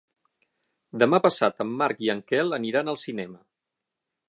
Demà 1.03 1.19
passat 1.25 1.61
en 1.67 1.75
Marc 1.83 2.01
i 2.07 2.11
en 2.15 2.25
Quel 2.33 2.59
aniran 2.59 2.91
al 2.95 3.01
cinema. 3.05 3.41